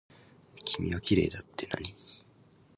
[0.65, 1.93] 君はきれいだってなに。